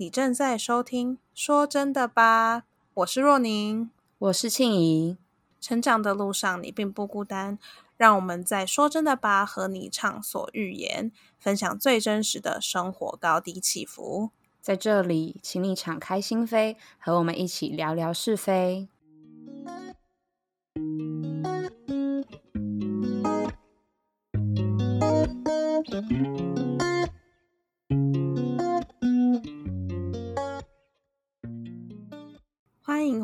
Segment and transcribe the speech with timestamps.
[0.00, 2.60] 你正在收听《说真的吧》，
[2.94, 5.18] 我是若宁，我是庆怡。
[5.60, 7.58] 成长的路上，你并不孤单。
[7.98, 14.30] 让我们在《说真的吧》和你畅所欲言，分享最真实的生活高低起伏。
[14.62, 18.88] 在这里，请你敞开心扉，和我们一起聊聊是非。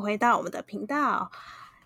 [0.06, 1.32] 回到我们的频道。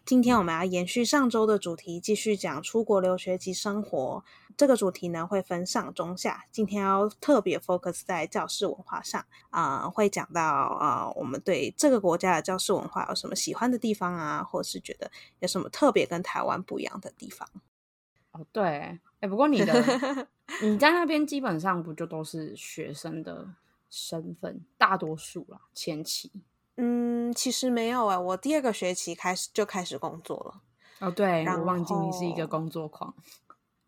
[0.05, 4.23] 今天我们要延续上周的主题，继续讲出国留学及生活。
[4.59, 17.49] 这个主题呢会分上中下，今天要特别 focus 在教室文化上啊，会讲到啊，我们对这个国家的教室文化有什么喜欢的地方啊，或是觉得有什么特别跟台湾不一样的地方。
[18.33, 20.29] 哦，对，哎，不过你的
[20.61, 23.49] 你在那边基本上不就都是学生的
[23.89, 26.31] 身份，大多数啦，前期。
[26.77, 30.63] 嗯，其实没有啊，我第二个学期开始就开始工作了。
[31.01, 33.15] 哦，对，我忘记你是一个工作狂。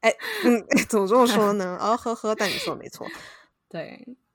[0.01, 1.77] 哎，嗯， 怎么这么说呢？
[1.81, 3.07] 哦，呵呵，但你说没错。
[3.69, 4.17] 对，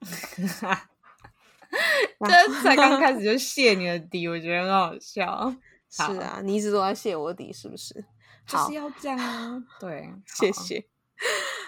[2.20, 5.54] 这才刚开始就泄你的底，我觉得很好笑。
[5.90, 8.04] 是啊，你一直都在泄我底，是不是？
[8.46, 9.62] 就是要这样啊。
[9.78, 10.86] 对，谢谢。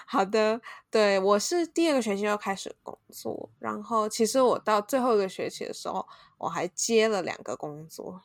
[0.07, 6.07] 好的，对我是第二个学期就开始工作，然后其实我到最后一个学期的时候，
[6.41, 8.21] 我还接了两个工作。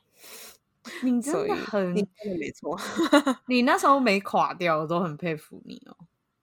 [1.02, 2.78] 你真的很，你真的没错，
[3.48, 5.96] 你那时候没垮掉，我都很佩服你哦。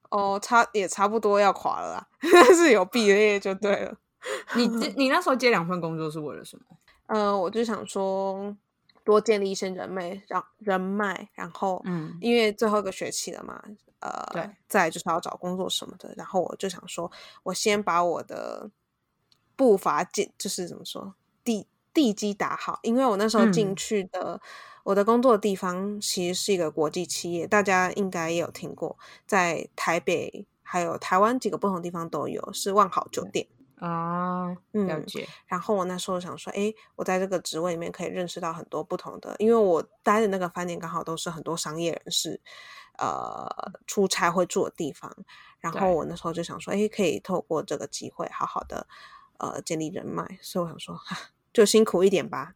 [0.09, 3.97] 哦，差也差不多要垮了啦，但是有毕业就对了。
[4.55, 6.77] 你你那时候接两份工作是为了什么？
[7.07, 8.55] 呃，我就想说
[9.03, 13.63] 多建立一些人脉，让人脉，然后嗯，因为最后一个学期了嘛。
[13.99, 17.09] 呃，对，再就是要找工作什么的，然后我就想说，
[17.43, 18.69] 我先把我的
[19.55, 24.41] 步伐进，就是怎么说地地基打好，因为我那时候进去的
[24.83, 28.97] 我的工作的地方其实是一个国际企业，大家应该也有听过，
[29.27, 35.27] 在台北还有台湾几个不同地方都有，是万豪酒店啊，了解。
[35.45, 42.41] 然后我那时候想说，哎，我在这个职位里面可以认识到很多不同的，因为我待的那个饭店刚好都是很多商业人士。
[42.99, 43.49] 呃，
[43.87, 45.11] 出差会住的地方，
[45.59, 48.85] 然后我那时候就想说，哎，可以透过这个机会，好好的
[49.37, 50.99] 呃建立人脉，所以我想说，
[51.53, 52.55] 就辛苦一点吧，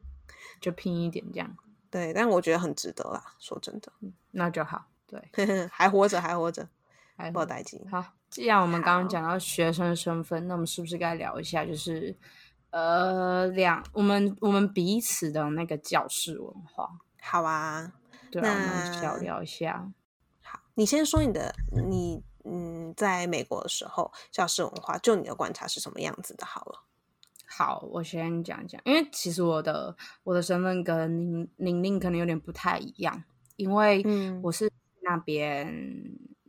[0.60, 1.56] 就拼一点这样。
[1.90, 3.92] 对，但我觉得很值得啦，说真的，
[4.32, 4.86] 那就好。
[5.06, 5.22] 对，
[5.72, 6.68] 还活着，还活着，
[7.16, 7.80] 还不待见。
[7.90, 12.14] 好，既然我们刚刚讲到学生身份，那我们是不是该聊一下，就是
[12.70, 16.90] 呃两我们我们彼此的那个教室文化？
[17.20, 17.92] 好啊。
[18.30, 19.90] 对，我们小聊一下。
[20.42, 21.54] 好，你先说你的，
[21.88, 26.46] 你嗯，在美国的时候，教室文化，就你的观察是什么样子的？
[26.46, 26.82] 好了，
[27.46, 33.22] 好，我先讲讲，因为其实我的我的身份跟宁宁宁可能有点不太一样，
[33.56, 34.02] 因为
[34.42, 34.70] 我是
[35.00, 35.68] 那边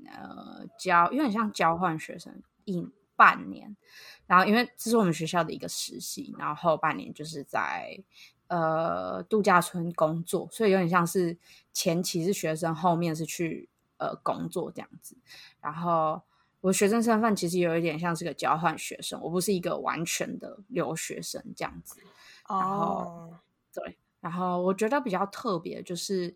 [0.05, 3.75] 呃交，有点像交换学生一半年，
[4.25, 8.03] 然后因为这是我们学校的一个实习，然后后半年就是在。
[8.51, 11.37] 呃，度假村工作，所以有点像是
[11.71, 15.15] 前期是学生，后面是去呃工作这样子。
[15.61, 16.19] 然后
[16.61, 22.01] 我学生身份其实有一点像是个交换学生，我不是一个完全的留学生这样子。
[22.47, 23.39] 哦，
[23.71, 23.97] 对。
[24.19, 26.35] 然后我觉得比较特别就是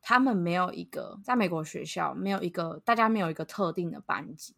[0.00, 4.56] 他们没有一个在美国学校没有一个大家没有一个特定的班级，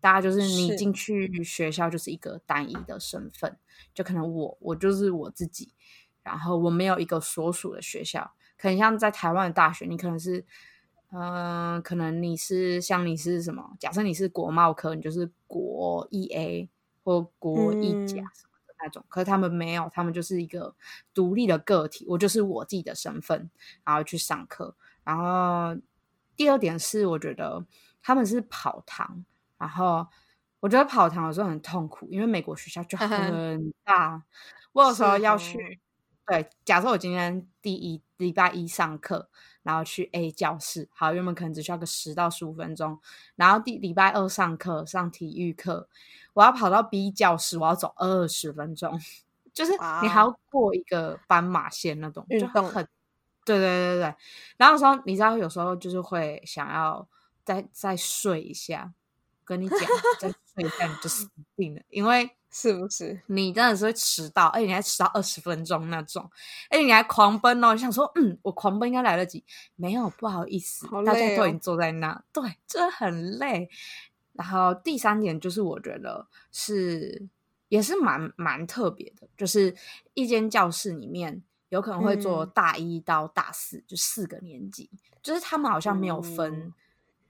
[0.00, 3.58] 大家就是你进去学校就是一个单一的身份，
[3.92, 5.72] 就可能我我就是我自己。
[6.22, 10.46] 然后我没有一个所属的学校，可能像在台湾的大学，你可能是，
[11.16, 13.76] 嗯，可能你是像你是什么？
[13.78, 16.68] 假设你是国贸科，你就是国一 A
[17.04, 19.04] 或国一甲什么的那种。
[19.08, 20.74] 可是他们没有，他们就是一个
[21.14, 22.04] 独立的个体。
[22.08, 23.48] 我就是我自己的身份，
[23.84, 24.74] 然后去上课。
[25.04, 25.80] 然后
[26.34, 27.64] 第二点是，我觉得
[28.02, 29.24] 他们是跑堂，
[29.56, 30.04] 然后
[30.58, 34.24] 我觉得跑堂有时候很痛苦，因为美国学校就 很大，
[34.72, 35.78] 我有时候要去。
[36.26, 39.28] 对，假设我今天第一礼拜一上课，
[39.62, 42.98] 然后去 A 教室，好，原本可能只需要个十到十五分钟，
[43.36, 45.88] 然后第礼拜二上课上体育课，
[46.32, 48.98] 我要跑到 B 教室，我要走二十分钟，
[49.52, 49.72] 就是
[50.02, 52.86] 你还要过一个斑马线那种，就很，
[53.44, 54.14] 对对对对，
[54.56, 57.06] 然后说你知道有时候就是会想要
[57.44, 58.92] 再再睡一下，
[59.44, 59.78] 跟你讲
[60.20, 62.36] 再睡一下你就死定了，因为。
[62.56, 66.30] 是不是你真的是会迟到，而且你还迟到二十分钟那种，
[66.70, 67.76] 而且你还狂奔哦！
[67.76, 73.68] 想说，嗯，我狂奔应该来得及，没有，不好意思，大家都已经坐在那，对，真的很累。
[74.34, 77.26] 然后第三点就是，我觉得是
[77.70, 79.74] 也是蛮蛮特别的，就是
[80.14, 84.88] 一间教室里面有可能会做大一到大四，就四个年级，
[85.20, 86.72] 就是他们好像没有分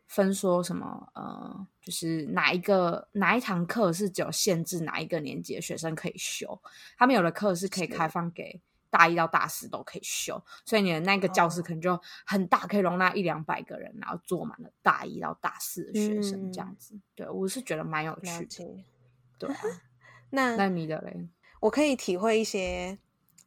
[0.07, 6.61] 分说什么呃，就是哪一个哪一堂课是只有限制哪一个年级的学生可以修，
[6.97, 8.61] 他们有的课是可以开放给
[8.91, 16.97] 大一到大四都可以修，所以你的那个教室可能就很大，可以容纳一两百个人，然后坐满了大一到大四的学生这样子。
[17.15, 18.85] 对我是觉得蛮有趣的，
[19.39, 19.61] 对啊。
[20.31, 21.29] 那那你的嘞？
[21.61, 22.99] 我可以体会一些，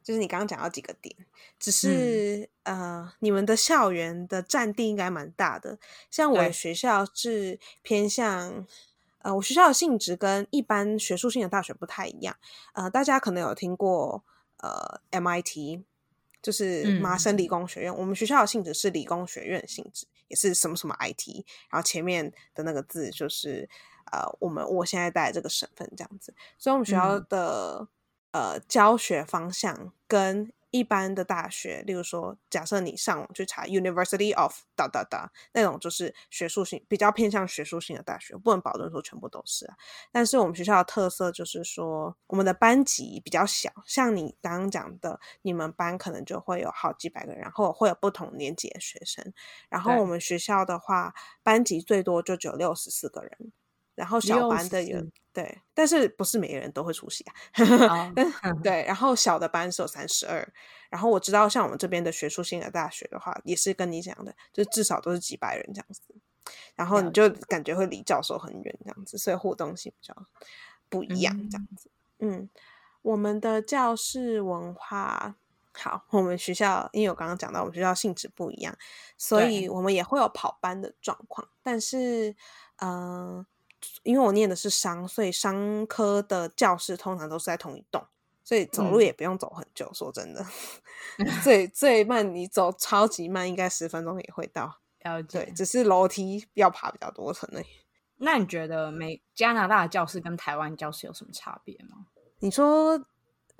[0.07, 1.13] 就是你刚刚讲到几个点，
[1.59, 5.77] 只是呃，你们的校园的占地应该蛮大的。
[6.09, 8.65] 像我的学校是偏向，
[9.17, 12.33] 呃，我学校的性质跟一般学术性的大学不太一样。
[12.71, 14.23] 呃，大家可能有听过
[14.59, 15.81] 呃，MIT，
[16.41, 17.93] 就是麻省理工学院。
[17.93, 23.67] 我们学校的性质是理工学院性质，也是什么什么 IT，然后前面的那个字就是。
[24.09, 27.85] 呃，我们我现在带这个省份这样子，所以我们学校的
[28.31, 39.75] 呃教学方向跟一般的大学，例如说，假设你上网去查 University of 哒哒哒那种，就是学术性比较偏向学术性的大学，不能保证说全部都是啊。
[40.11, 49.33] 但是我们学校的特色就是说，我们的班级比较小，像你刚刚讲的，你们班可能就会有好几百个人，然后会有不同年级的学生。
[49.69, 51.13] 然后我们学校的话，
[51.43, 53.53] 班级最多就只有六十四个人。
[53.97, 55.03] 然后小班的有
[55.33, 58.13] 对，但是不是每个人都会出席啊？
[58.63, 60.47] 对，然后小的班是有三十二。
[60.91, 66.01] 然后我知道，像我们这边的学术性的大学的话，也是跟你讲的，就至少都是几百人这样子。
[66.75, 70.15] 然后你就感觉会离教授很远这样子，所以互动性比较
[70.89, 71.89] 不一样这样子。
[72.19, 72.47] 嗯，
[73.01, 75.35] 我们的教室文化
[75.73, 78.77] 好，我们学校因为我刚刚讲到我们学校性质不一样，
[79.17, 82.35] 所以我们也会有跑班的状况，但是
[82.77, 83.43] 嗯。
[84.03, 88.05] 因为我念的是商，所以商科的教室通常都是在同一栋，
[88.43, 89.89] 所以走路也不用走很久。
[89.93, 90.45] 说真的，
[91.43, 94.79] 最最慢你走超级慢，应该十分钟也会到。
[95.29, 97.65] 对，只是楼梯要爬比较多层而已。
[98.17, 102.07] 那你觉得美加拿大的教室跟台湾教室有什么差别吗？
[102.39, 103.05] 你说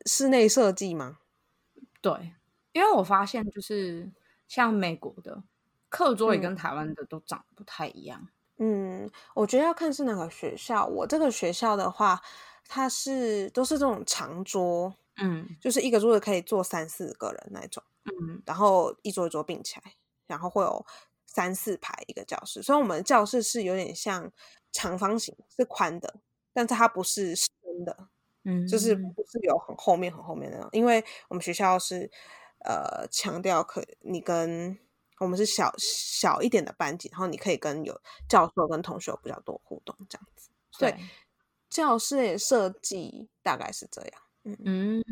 [0.06, 1.20] 室内设计吗？
[2.02, 2.34] 对，
[2.74, 4.12] 因为我发现就是
[4.48, 5.42] 像美国的
[5.88, 8.20] 课桌也跟台湾的都长得不太一样。
[8.22, 8.30] 嗯，
[9.36, 10.86] 我觉得要看是哪个学校。
[10.86, 12.22] 我这个学校的话，
[12.68, 19.94] 它是都是这种长桌，嗯，就是一个桌子可以坐三四个人那种，嗯，然后一桌一桌并起来，
[20.26, 20.86] 然后会有
[21.26, 22.64] 三四排一个教室。
[22.64, 24.32] 所以我们教室是有点像
[24.72, 26.16] 长方形，是宽的，
[26.54, 27.48] 但是它不是深
[27.86, 28.10] 的，
[28.44, 30.68] 嗯，就是不是有很后面很后面那种。
[30.72, 32.10] 因为我们学校是
[32.66, 34.78] 呃强调可你跟
[35.20, 38.00] 我们是小小一点的班级，然后你可以跟有
[38.30, 40.50] 教授跟同学比较多互动这样子。
[40.78, 40.96] 对，
[41.70, 44.22] 教室设计大概是这样。
[44.44, 45.04] 嗯嗯，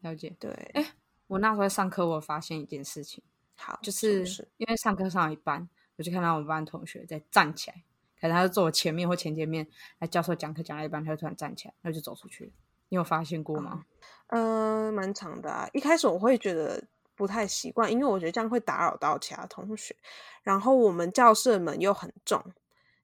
[0.00, 0.34] 了解。
[0.40, 0.94] 对，哎，
[1.26, 3.22] 我那时候上课，我发现一件事情，
[3.56, 4.24] 好，就是
[4.56, 7.84] 因为上课上一半，我就看到我们班同学在站起来，
[8.18, 9.66] 可能他是坐我前面或前前面，
[9.98, 12.54] 那教授讲课讲到一半，他就突然站起来，然后就走出去。
[12.88, 13.84] 你有发现过吗？
[14.28, 15.50] 嗯，蛮长的。
[15.50, 15.68] 啊。
[15.74, 16.82] 一开始我会觉得。
[17.20, 19.94] 不太习惯，因为我觉得这样会打扰到其他同学。
[20.42, 22.42] 然后我们教室门又很重，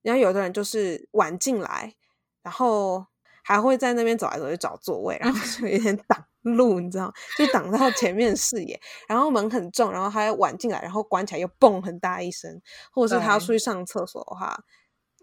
[0.01, 1.95] 然后有的人就是晚进来，
[2.41, 3.05] 然后
[3.43, 8.81] 还会在那边走来走去找座位，然后就有点挡路，你知道，就挡到前面视野。
[9.07, 12.59] 然后门很重，然后他晚进来，然后关起来又嘣很大一声，
[12.91, 14.59] 或者是他要出去上厕所的话，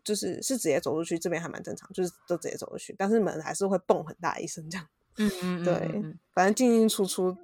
[0.03, 4.87] 就是是直接走出去，这边还蛮正常，就是都直接走出去，但是门还是会蹦很大一声这样。
[5.17, 5.73] 嗯嗯，对，
[6.31, 7.35] 反正进进出出。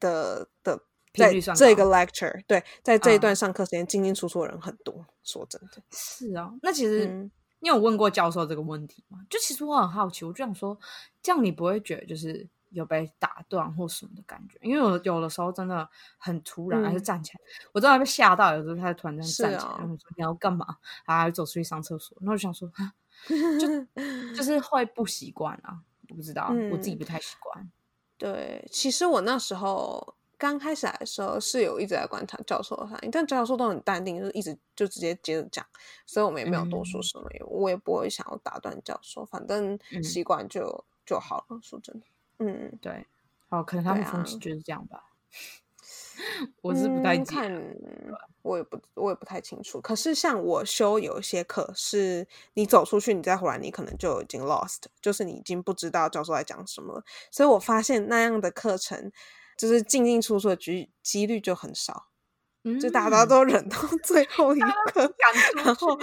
[0.00, 0.80] 的的
[1.14, 6.52] 在这个 lecture 对，在这一段上课时间进进出出的人很多，说真的是啊。
[6.62, 9.18] 那其实你有问过教授这个问题吗？
[9.28, 10.78] 就其实我很好奇，我就想说，
[11.22, 14.58] 这样你不会觉得就是有被打断或什么的感觉？
[14.62, 15.86] 因为有有的时候真的
[16.16, 17.40] 很突然，还是站起来，
[17.72, 18.56] 我真的被吓到。
[18.56, 20.66] 有时候他突然站起来，然后说你要干嘛？
[21.04, 22.16] 啊，走出去上厕所。
[22.22, 22.68] 然后就想说，
[23.60, 27.70] 就就是会不习惯啊，我不知道，我自己不太习惯。
[28.22, 35.66] 对，其实我那时候刚开始来的时候是有一直在观察教授的反应，但教授都很淡定，就是一直就直接接着讲，
[36.06, 41.58] 所以我们也没有多说什么，我也不会想要打断教授，反正习惯就就好了。
[41.60, 42.06] 说真的，
[42.38, 43.04] 嗯，对，
[43.48, 45.02] 哦，可能他们风气就是这样吧。
[46.60, 47.52] 我是不太看，
[48.42, 49.80] 我也不我也不太清楚。
[49.80, 57.04] 可是像我修有一些课，是你走出去，你再回来，你可能就已经 lost，就是你已经不知道教授在讲什么了。
[57.30, 59.10] 所以我发现那样的课程，
[59.56, 62.08] 就是进进出出的几几率就很少。
[62.80, 65.12] 就大家都忍到 最后一刻，
[65.64, 65.98] 然后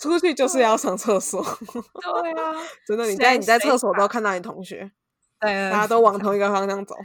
[0.00, 1.40] 出去就是要上厕所。
[1.40, 2.52] 对啊，
[2.84, 4.90] 真的，你在你在厕所都看到你同学，
[5.38, 6.96] 对，大家都往同一个方向走，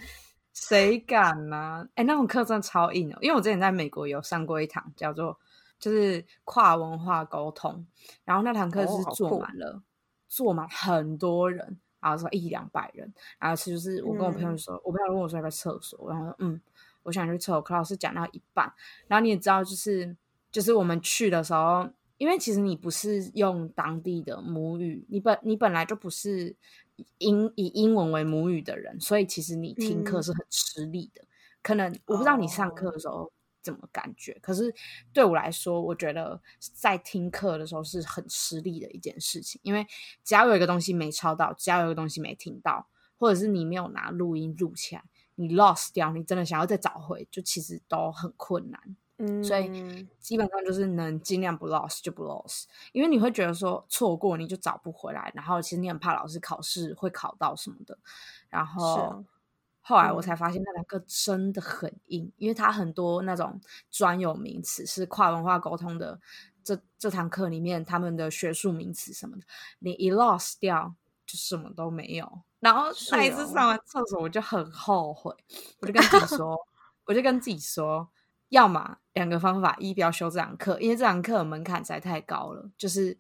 [0.55, 1.87] 谁敢呢？
[1.93, 3.17] 哎，那种课真的超硬哦。
[3.21, 5.37] 因为我之前在美国有上过一堂叫做
[5.77, 7.85] 就是跨文化沟通，
[8.23, 9.83] 然后那堂课是坐满了，
[10.27, 16.59] 坐满很多人，然后说一两百人，然后是就是我跟我朋友说，我朋友问我说要不要厕所，然后说嗯。
[17.03, 18.65] 我想去厕所，可老师讲到一半，
[19.05, 20.17] 然后你也知道，就是
[20.49, 26.55] 就是我们去的时候，因为其实你不是用当地的母语，你本你本来就不是
[27.17, 31.23] 英以英文为母语的人，所以其实你听课是很吃力的。
[31.61, 34.73] 可能我不知道你上课的时候怎么感觉，可是
[35.11, 39.85] 对我来说，我觉得在听课的时候是很吃力的一件事情，因为
[40.23, 42.87] 只要有一个东西没抄到，只要有一个东西没听到，
[43.17, 45.03] 或者是你没有拿录音录起来。
[45.37, 48.95] 你 lost 掉，你真的想要再找回，就其实都很困难。
[49.17, 57.97] 嗯，所以基本上就是能尽量不 lost 就不 lost，因为你会觉得说错过你就找不回来，然后其实你很怕老师考试会考到什么的。
[58.49, 59.23] 然后
[59.81, 66.19] 后来我才发现那两个真的很硬，因为它很多那种专有名词是跨文化沟通的，
[66.63, 69.43] 这这堂课里面他们的学术名词什么的，
[69.79, 70.93] 你一 lost 掉
[71.25, 72.41] 就什么都没有。
[72.59, 75.33] 然后那一次上完厕所，我就很后悔，
[75.79, 76.57] 我就跟自己说，
[77.05, 78.09] 我就跟自己说，
[78.49, 83.17] 要么两个方法，一不要修这堂课，因为这堂课门槛实在太高了，就是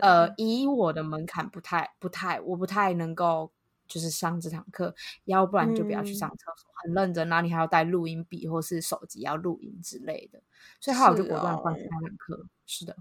[0.00, 3.52] 呃，以我的门槛不太不太，我不太能够
[3.86, 4.94] 就是上这堂课，
[5.24, 10.42] 要不然就不要去上厕所，很认真，然后你还要带录音笔或是手机要录音之类的，
[10.80, 12.46] 所以后来我就果断放弃那堂课。
[12.66, 12.96] 是的，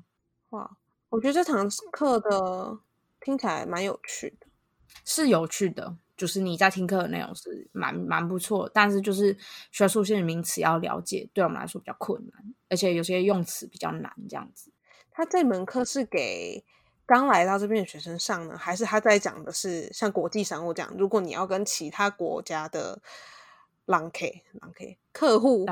[0.50, 0.78] 哇，
[1.10, 2.78] 我觉得这堂课的
[3.20, 4.48] 听起来蛮有趣的。
[5.04, 9.38] 是有趣的，就是你在听课的内容是蛮蛮不错，但是就是
[9.72, 14.12] 学术性的名词要了解，对我们来说比较困难，而且有些用词比较难。
[14.30, 14.72] 这样子，
[15.12, 16.64] 他这门课是给
[17.06, 20.94] 刚来到这边的学生上呢，还是他在讲的是像国际商务这样？
[20.98, 23.02] 如果你要跟其他国家的
[23.86, 25.66] 狼 K 狼 K 客户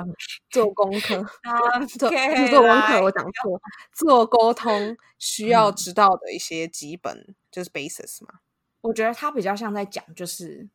[0.49, 1.25] 做功课，
[1.97, 8.41] 做做功课，我讲错，做沟通需要知道的一些基本就是 basis 嘛。
[8.83, 10.67] 我觉得他比较像在讲，就是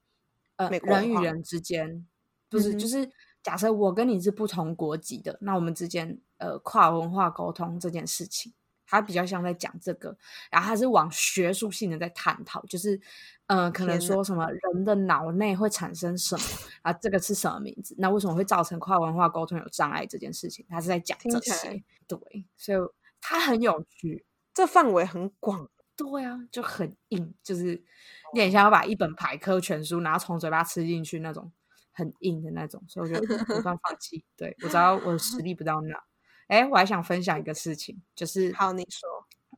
[0.56, 2.06] 呃，人与人之间，
[2.48, 3.08] 不是，就是
[3.42, 8.54] 假设我跟你是不同国籍的，那我们之间呃跨文化沟通这件事情，
[8.86, 10.16] 他比较像在讲这个，
[10.50, 12.98] 然后他是往学术性的在探讨，就是
[13.44, 16.42] 呃，可能说什么人的脑内会产生什么
[16.80, 17.94] 啊，这个是什么名字？
[17.98, 20.64] 那为什么会造成跨文化沟通有障碍这件事情？
[20.70, 22.78] 他是在讲这些，对，所以
[23.20, 24.24] 他很有趣，
[24.54, 25.68] 这范围很广。
[25.98, 31.50] 对啊，就很硬，就是有点像要把一本百科全书然后从嘴巴吃进去那种
[31.92, 34.24] 很硬的那种，所以我就不断放弃。
[34.36, 36.00] 对我知道我的实力不到那。
[36.46, 39.08] 哎，我还想分享一个事情，就是好，你说，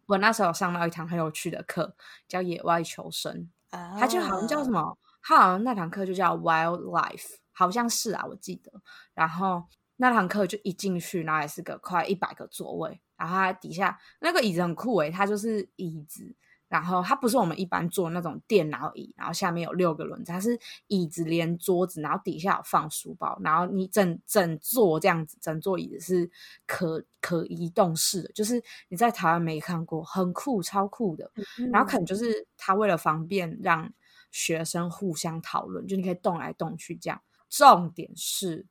[0.06, 1.94] 我那时候上到一堂很有趣的课，
[2.26, 8.72] 叫野外求生，它就好像叫什么，它好像那堂课就叫 Wildlife，好像是啊，我记得。
[9.14, 9.64] 然后
[9.98, 13.00] 那堂课就一进去，然后也是个快一百个座位。
[13.20, 16.34] 然后它底下那个椅子很酷诶，它就是椅子，
[16.68, 26.30] 然后它不是我们一般坐那种电脑椅，然后下面有六个轮子，它是椅子连桌子，然后底下有放书包，然后你整整座这样子，整座椅子是
[26.66, 31.30] 可可移动式的，就是你在台湾没看过，很酷，超酷的。
[31.70, 33.92] 然后可能就是它为了方便让
[34.30, 37.20] 学生互相讨论，就你可以动来动去这样。
[37.50, 38.66] 重点是。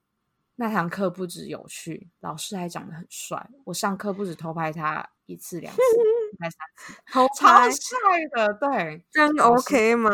[0.59, 3.49] 那堂课不止有趣，老师还长得很帅。
[3.63, 5.79] 我上课不止偷拍他一次两次，
[6.37, 7.01] 拍三次，
[7.39, 8.53] 超帅的。
[8.55, 10.11] 对，这样 OK 吗？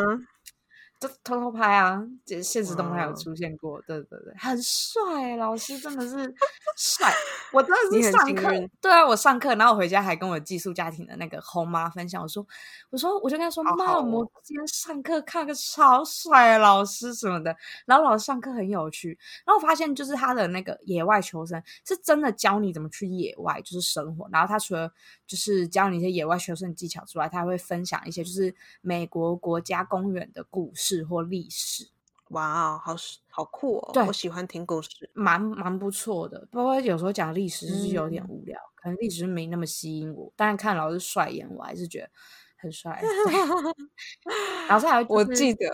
[0.98, 6.34] 就偷偷拍啊，这现实动态有出现过，对对对，很帅，老师真的是
[6.78, 7.14] 帅，
[7.52, 8.50] 我真的是上课，
[8.82, 12.46] 对啊，我上课，然后我回家还跟我寄宿家庭的那个后妈分享，我说，
[12.90, 24.90] 我说，我就跟她说，妈，我今天上课看个超帅的老师什么的，然后老师上课很有趣，然后我发现就是他的那个野外求生是真的教你怎么去野外就是生活，然后他除了
[25.28, 30.85] 就是教你一些野外求生技巧之外，他还会分享一些就是美国国家公园的故事。
[30.88, 31.90] 史或历史，
[32.30, 32.96] 哇哦，好
[33.30, 33.92] 好酷哦！
[33.92, 36.48] 对我喜欢听故事，蛮蛮不错的。
[36.52, 40.32] 不过有时候讲历史就是有点无聊，可能历史没那么吸引我。
[40.36, 42.10] 但是看老师帅颜，我还是觉得
[42.58, 43.02] 很帅。
[44.70, 45.66] 老师还 我记得，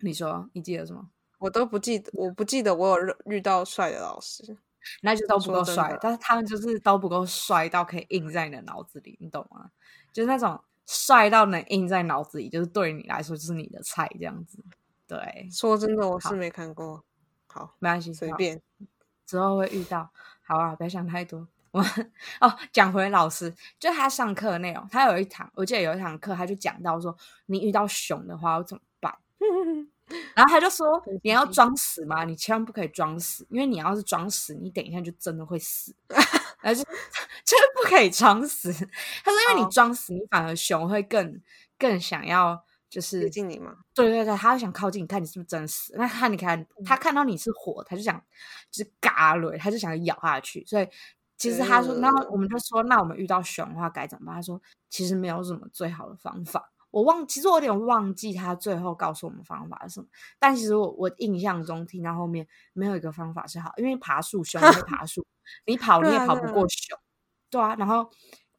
[0.00, 1.08] 你说你记得什么？
[1.38, 4.56] 我都不记得，我不记得我有遇到帅的老师，
[5.00, 5.96] 那就都不够帅。
[6.02, 9.70] 但是他们就是都不够帅到可以印在你的脑子里，你懂吗？
[10.12, 10.62] 就是那种。
[10.92, 14.62] 帅到能印在脑子里，就是对你来说就是你的菜这样子。
[15.08, 17.02] 对，说真的，我是没看过。
[17.46, 18.60] 好，没关系，随便，
[19.26, 20.10] 之后会遇到。
[20.42, 21.48] 好啊，不要想太多。
[21.70, 21.82] 我
[22.40, 29.14] 哦，讲回老师，就他上课的内容，他有一堂，我记得有一堂课，他就讲到说，你遇到熊的话要怎么办？
[30.34, 32.24] 然后他就说，你要装死吗？
[32.24, 35.94] 你千万不可以装死，因为你要是装死，你等一下就真的会死。
[36.62, 38.72] 而是就是不可以装死。
[38.72, 41.40] 他说，因为你装死，你反而熊会更
[41.78, 42.64] 更想要。
[42.92, 43.74] 就是接近你吗？
[43.94, 45.94] 对对对，他想靠近你看你是不是真死。
[45.96, 48.22] 那他你看他看到你是火，他就想
[48.70, 50.62] 就是嘎了，他就想咬下去。
[50.66, 50.86] 所以
[51.38, 54.34] 其实他说，那我们就说，那我们遇到熊的话该怎么办？
[54.34, 56.70] 他说其实没有什么最好的方法。
[56.90, 60.06] 我忘，其实我有点忘记他最后告诉我们方法是什么。
[60.38, 65.24] 但其实我我印象中听到后面没有一个方法是好，因为爬树熊会爬树，
[65.66, 66.98] 你跑你也跑不过熊。
[67.50, 68.10] 对啊，然后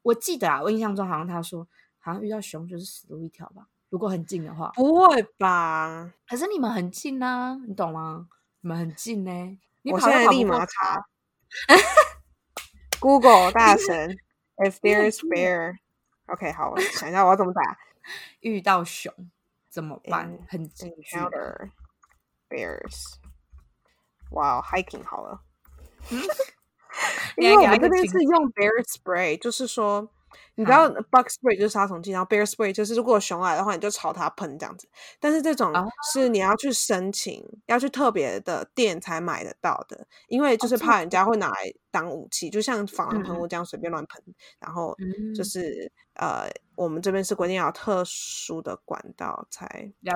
[0.02, 1.66] 我记得啊，我印象中好像他说，
[1.98, 3.66] 好像遇到熊就是死路一条吧。
[3.90, 6.12] 如果很近的话，不会吧？
[6.28, 8.28] 可是你们很近呢，你懂吗？
[8.60, 9.58] 你们很近呢。
[9.84, 11.06] 我现在立马查。
[12.98, 14.16] Google 大神
[14.56, 15.76] ，If there's bear。
[16.26, 17.78] OK，好，我想一下我要怎么打。
[18.40, 19.12] 遇到熊
[19.68, 20.38] 怎么办？
[20.48, 20.90] 很近。
[20.90, 21.70] Encounter
[22.48, 23.16] bears。
[24.30, 25.42] 哇，hiking 好了。
[27.36, 30.08] 因为我们这边是用 bear spray，就是说。
[30.56, 34.88] 你知道 bug spray 就是杀虫剂，然后 bear spray 就是如果熊来的话，你就朝它喷这样子。
[35.18, 35.72] 但是这种
[36.12, 44.22] 是你要去申请，要去特别的店才买得到的，因为就是怕人家会拿来当武器，就像防狼喷雾这样随便乱喷。
[44.60, 44.96] 然后
[45.36, 49.66] 就是呃，我们这边是规定要特殊的管道才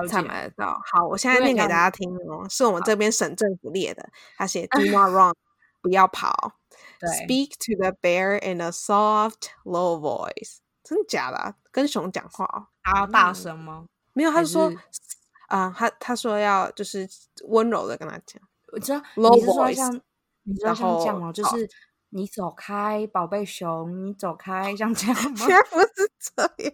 [0.07, 0.79] 才买得到。
[0.85, 5.33] 好，我现在念给大家听哦，是我们这边省政府列的，他写 do not run，
[5.81, 6.53] 不要跑。
[7.01, 10.57] Speak to the bear in a soft, low voice。
[10.83, 11.55] 真的假的？
[11.71, 13.05] 跟熊讲话啊？
[13.07, 13.85] 大声吗？
[14.13, 14.71] 没有，他是说
[15.47, 17.07] 啊，他他说要就是
[17.45, 18.41] 温柔的跟他讲。
[18.71, 20.01] 我知道你是说像
[20.43, 21.69] 你知道像这样哦，就是
[22.09, 25.39] 你走开，宝贝熊，你走开，像这样吗？
[25.41, 26.73] 应该不是这样，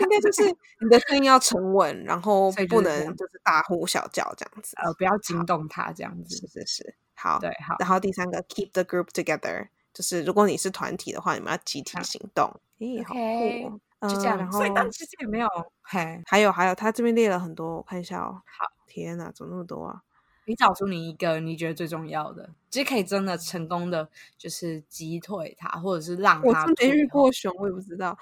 [0.00, 0.42] 应该就是
[0.80, 6.36] 你的声音要沉稳，然后不能就是大呼小叫这样子，呃，不要惊动他这样子。
[6.36, 6.96] 是是是。
[7.14, 7.76] 好，对，好。
[7.78, 12.52] 然后第三个，keep the group together，就是如果你是团体的话，你们要集体行动。
[12.78, 14.36] 咦，好酷，就这样。
[14.36, 15.48] 然后，所以但其实也没有，
[15.82, 18.42] 嘿，还有还有，他这边列了很多，我看一下哦。
[18.44, 20.02] 好，天哪，怎么那么多啊？
[20.46, 26.64] 你找出你一个你觉得最重要的，其实可以真的成功的，就是击退他，或者是让他。
[26.66, 28.18] 我真没遇过熊，我也不知道。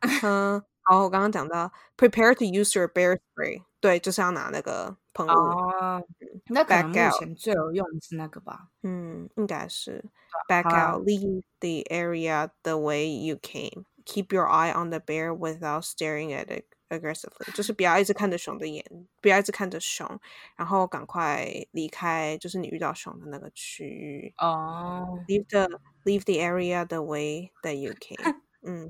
[0.22, 4.96] 嗯，好，我刚刚讲到，prepare to use your bear spray，对，就是要拿那个。
[5.15, 6.03] 哦，
[6.47, 8.69] 那可能目前最有用的是那个吧？
[8.83, 10.03] 嗯，应该是
[10.47, 15.33] back out, leave the area the way you came, keep your eye on the bear
[15.35, 18.83] without staring at it aggressively，就是不要一直看着熊的眼，
[19.21, 20.19] 不要一直看着熊，
[20.55, 24.33] 然后赶快离开，就是你遇到熊的那个区域。
[24.37, 25.67] 哦，leave the
[26.05, 28.89] leave the area the way that you came，嗯，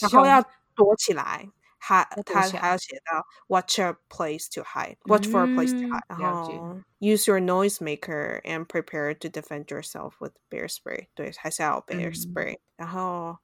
[0.00, 0.42] 然后要
[0.74, 1.48] 躲起来。
[1.86, 7.80] 他他还要写到 watch a place to hide, watch for a place to hide，然后 use your noise
[7.80, 11.08] maker and prepare to defend yourself with bear spray。
[11.14, 12.58] 对，还是要 bear spray。
[12.76, 13.38] 然后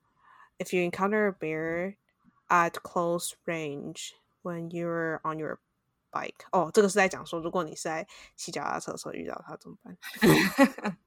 [0.58, 1.96] if you encounter a bear
[2.48, 5.58] at close range when you're on your
[6.13, 9.97] bike，哦，这个是在讲说，如果你是在骑脚踏车的时候遇到他怎么办？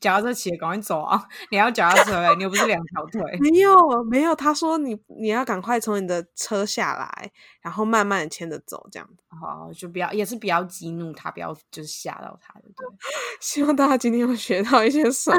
[0.00, 1.28] 脚踏车骑，赶快走啊！
[1.50, 3.22] 你要脚踏车，你又不是两条腿。
[3.40, 4.34] 没有，没有。
[4.34, 9.22] 他说你你要赶快从你的车下来，然后慢慢的牵着走，这样子。
[9.28, 12.86] 好，就不要，也是不要激怒他，不要就是吓到他，对。
[13.40, 15.38] 希望大家今天会学到一些什么，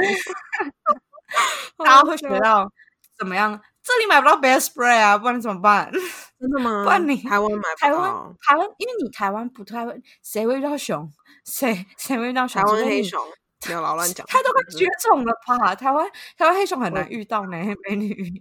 [1.85, 2.71] 大家会学到
[3.17, 3.59] 怎么样。
[3.83, 5.91] 这里买不到 bear spray 啊，不然你怎么办？
[6.39, 6.83] 真的吗？
[6.83, 11.11] 不然你台湾买台湾台湾，因为你台湾不太会，谁会遇到熊？
[11.45, 12.61] 谁谁会遇到熊？
[12.61, 13.21] 台湾黑熊，
[13.61, 14.25] 不要老乱讲。
[14.27, 15.73] 它都快绝种了吧？
[15.73, 16.05] 台湾
[16.37, 18.33] 台湾黑熊很难遇到呢，美女。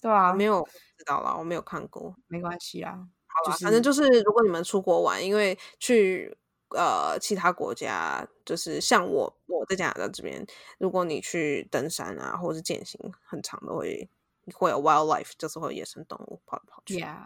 [0.00, 0.66] 对啊，没有
[0.98, 2.92] 知道了，我没有看过，没关系啊。
[3.26, 6.36] 好了，反正就是如果你们出国玩，因为去
[6.70, 10.46] 呃其他国家，就是像我我在加拿大这边，
[10.78, 14.08] 如果你去登山啊，或者是健行，很长都会。
[14.52, 17.00] 会有 wildlife，就是会有野生动物跑来跑去。
[17.00, 17.24] Yeah，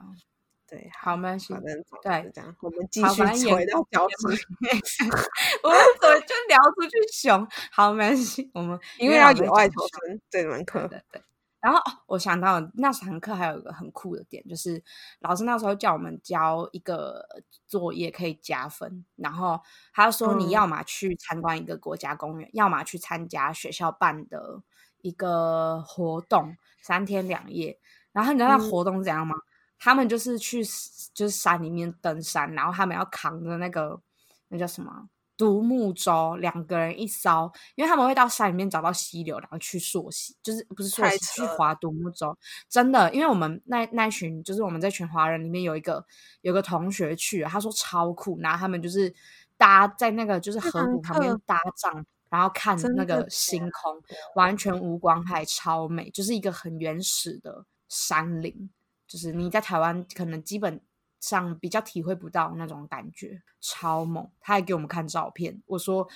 [0.66, 1.54] 对，好，没关系。
[1.54, 3.22] 反正对，这样，我们继续
[3.54, 3.78] 回到。
[3.81, 7.48] 我们怎么就聊出去熊？
[7.72, 8.50] 好，没关系。
[8.54, 10.87] 我们 因为要野外求生这门课。
[10.88, 11.22] 对对。
[11.61, 14.81] 然后我想到那堂课还有一个很酷的点，就是
[15.18, 17.26] 老师那时候叫我们交一个
[17.66, 19.04] 作业可以加分。
[19.16, 19.61] 然后
[19.92, 24.62] 他说你要么去参观一个国家公园，要么去参加学校办的
[25.03, 26.57] 一个活动。
[26.81, 27.79] 三天两夜，
[28.13, 29.35] 然后你知道那活动怎样吗？
[29.79, 30.65] 他们就是去
[31.13, 34.01] 就是山里面登山，然后他们要扛着那个
[34.49, 35.07] 那叫什么
[35.37, 42.35] 独木舟，两个人一艘，因为他们会到山里面找到溪流，然后去溯溪，就是不是溯溪去划独木舟。
[42.71, 46.03] 真的，因为我们那那群就是我们这群华人里面有一个
[46.41, 49.15] 有个同学去，他说超酷，然后他们就是
[49.59, 54.03] 搭在那个就是河谷旁边搭帐，然后看那个星空，
[54.35, 58.71] 完全无光害，超美，就是一个很原始的山林，
[59.07, 60.81] 就是你在台湾可能基本。
[61.21, 64.31] 上比较体会不到那种感觉，超猛！
[64.41, 66.09] 他还给我们看照片，我说：“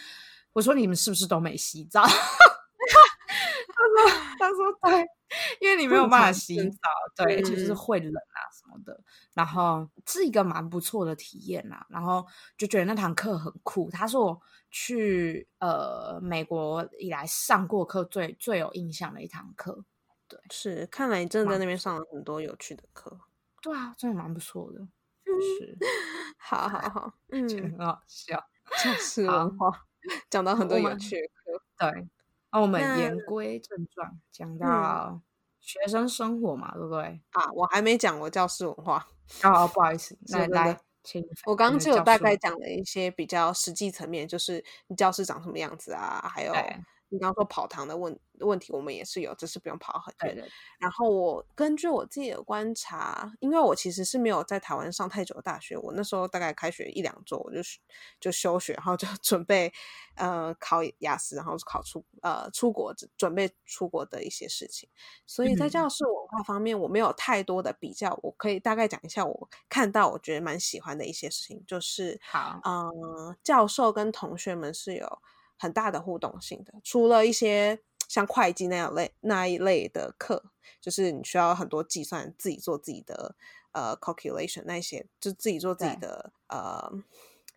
[0.55, 2.09] 我说你们是不是都没洗澡？” 他
[3.88, 5.05] 说：“他说对，
[5.61, 8.99] 因为你没有办法洗澡，对，就是会冷啊什么的。
[9.35, 13.90] 然后是一个蛮不错的体验啦，然后就觉得那堂课很酷。
[13.90, 14.40] 他是我
[14.71, 19.85] 去呃美国以来上过课最最有印象的一堂课。
[20.29, 23.21] 对，是看来你真的在那边上了很多有趣的课。”
[23.62, 24.81] 对啊，真的蛮不错的，
[25.61, 25.79] 是，
[26.37, 28.37] 好 好好， 嗯，很好笑，
[28.83, 29.87] 教室文化，
[30.29, 32.09] 讲到很多有趣的课，对，
[32.52, 35.20] 那我们言归正传，讲到
[35.58, 37.20] 学生生活嘛，对不对？
[37.30, 39.06] 啊，我还没讲过教室文化，
[39.42, 46.52] 哦，不好意思，来来，请，我刚刚只有大概讲了一些比较实际层面，就是你教室长什么样子啊，还有。
[47.12, 50.51] 你刚刚说跑堂的问问题，我们也是有，只是不用跑很远。
[50.79, 57.61] 然后我根据我自己的观察，因为我其实是没有在台湾上太久的大学，我那时候大概开学一两周，我就
[58.18, 59.70] 就休学，然后就 准备
[60.16, 64.88] 呃考雅思，然后考出呃出国准备出国的一些事情。
[65.27, 75.18] 所以在教室文化方面，我没有太多的比较，我可以大概讲一下我看到我觉得蛮喜欢的一些事情，就是好，嗯，教授跟同学们是有。
[75.62, 80.42] 很大的互动性的，除了一些像会计那样类那一类的课，
[80.81, 83.37] 就是你需要很多计算，自己做自己的
[83.70, 86.90] 呃 calculation 那些，就自己做自己的呃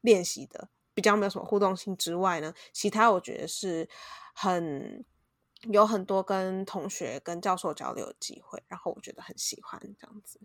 [0.01, 3.89] 练习的，比较没有什么互动性之外呢，其他我觉得是
[4.35, 5.03] 很
[5.63, 10.39] 有很多跟同学跟教授交流的机会，然后我觉得很喜欢这样子。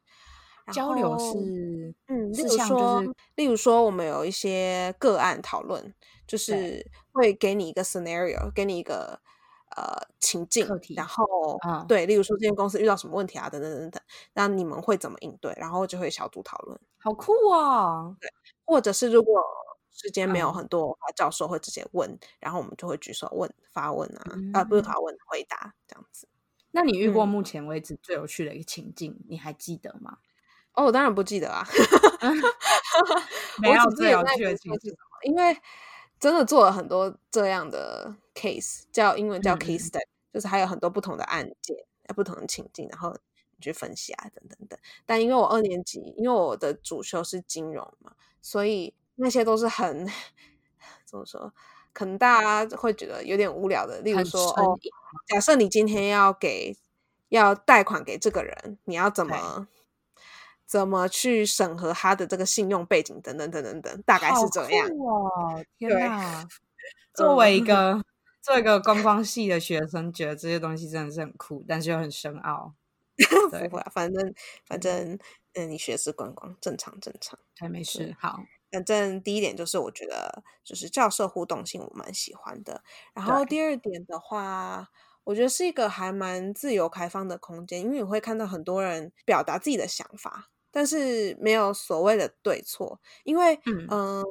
[0.70, 3.02] 交流是嗯，例如说，
[3.36, 5.94] 例如说我们有一些个案讨论。
[6.30, 9.20] 就是会给你一个 scenario，给你一个
[9.74, 14.00] 呃情境，然后对，例如说这间公司遇到什么问题啊，等等等等，
[14.34, 15.52] 那你们会怎么应对？
[15.56, 18.16] 然后就会小组讨论，好酷哦！
[18.20, 18.30] 对，
[18.64, 19.42] 或者是如果
[19.90, 26.28] 时间没有很多的话，教授会直接问，然后我们就会举手问发问啊，啊不是发问回答这样子。
[26.70, 30.18] 那你遇过目前为止最有趣的一个情境，你还记得吗？
[30.74, 31.66] 哦，我当然不记得啊，
[33.60, 35.56] 没有最有趣的情境，因为。
[36.20, 40.04] 真的做了很多这样的 case，叫英文叫 case study，
[40.34, 41.74] 就是还有很多不同的案件、
[42.14, 43.10] 不同的情境，然后
[43.56, 44.78] 你去分析啊，等等等。
[45.06, 50.06] 但因为我二年级，因为我的主修是金融嘛，所以那些都是很
[51.06, 51.50] 怎么说？
[51.94, 54.02] 可能大家会觉得有点无聊的。
[54.02, 54.78] 例如说，哦，
[55.26, 56.76] 假设你今天要给
[57.30, 59.66] 要贷款给这个人，你要怎么？
[60.70, 64.88] 怎么去审核他的这个信用背景等等等等等，大概是这样。
[64.98, 66.46] 哇，天哪！
[67.12, 68.00] 作为一个
[68.40, 72.72] 作为一个观光系的学生，觉得这些东西真的是很酷，但是又很深奥。
[73.50, 74.32] 不会，反正
[74.64, 75.18] 反正，
[75.54, 77.36] 嗯，你学是观光，正常正常。
[77.58, 78.14] 还，没事。
[78.20, 78.38] 好，
[78.70, 82.84] 反正第一点就是，我觉得就是教授互动性，我蛮喜欢的。
[83.12, 84.88] 然后第二点的话，
[85.24, 90.48] 我觉得是一个还蛮自由开放的空间，因为你会看到很多人表达自己的想法。
[90.70, 93.58] 但是没有所谓的对错，因为
[93.90, 94.24] 嗯，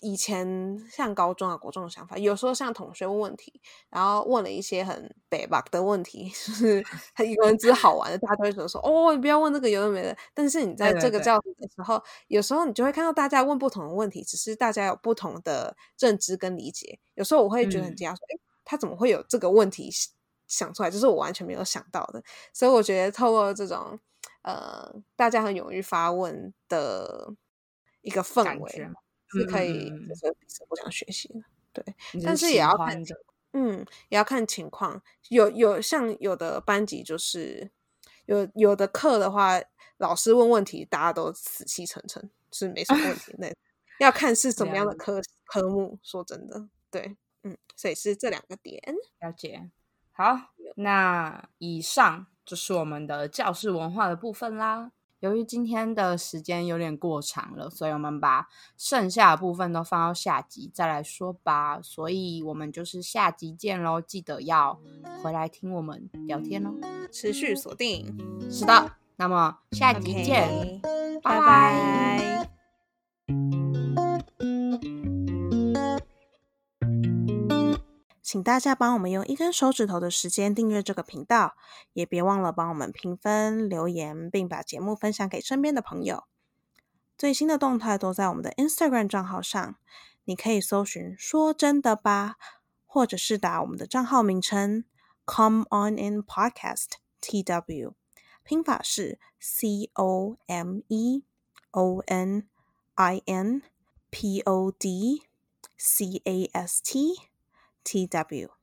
[0.00, 6.82] 以前像高中啊、国中的想法，有时候像同学问问题，然后问了一些很北 bug 的问题，就是
[7.14, 10.16] 他有人只是好玩的，大家都会觉得说哦，你不要问这个有的没的。
[10.34, 16.98] 但是你在这个教室的时候，有时候你就会看到大家问不同的问题，只是大家有不同的认知跟理解。
[17.14, 19.88] 有时候我会觉得很惊讶，说哎，他怎么会有这个问题
[20.48, 20.90] 想出来？
[20.90, 22.20] 就是我完全没有想到的。
[22.52, 24.00] 所以我觉得透过这种。
[24.42, 27.34] 呃，大家很勇于发问的
[28.00, 28.90] 一个氛围，
[29.28, 31.94] 是可以就是彼此互相学习的，对。
[32.24, 33.02] 但是也要看，
[33.52, 35.00] 嗯，也要看情况。
[35.28, 37.70] 有有像有的班级就是
[38.26, 39.60] 有有的课的话，
[39.98, 43.34] 老师问问题，大家都死气沉沉，是没什么问题。
[43.38, 43.48] 那
[44.00, 45.98] 要看是什么样的科科目。
[46.02, 48.82] 说真的，对，嗯，所以是这两个点。
[49.20, 49.70] 了解。
[50.10, 52.26] 好，那以上。
[52.44, 54.92] 就是我们的教室文化的部分啦。
[55.20, 61.80] 由于今天的时间有点过长了，所以我们把剩下的部分都放到下集再来说吧。
[61.80, 64.00] 所以我们就是下集见喽！
[64.00, 64.80] 记得要
[65.22, 66.72] 回来听我们聊天哦，
[67.12, 68.18] 持续锁定。
[68.50, 70.80] 是的，那么下集见，
[71.22, 72.41] 拜拜。
[78.32, 81.54] 请大家帮我们用一根手指头的时间订阅这个频道，
[81.92, 86.24] 也别忘了帮我们评分、留言，并把节目分享给身边的朋友。
[87.18, 89.76] 最新的动态都在我们的 Instagram 账号上，
[90.24, 92.36] 你可以搜寻“说真的吧”，
[92.88, 94.86] 或者是打我们的账号名称
[95.26, 97.92] “Come On In Podcast T W”，
[98.42, 101.22] 拼法是 C O M E
[101.72, 102.48] O N
[102.94, 103.60] I N
[104.08, 105.20] P O D
[105.76, 107.31] C A S T。
[107.84, 108.52] TW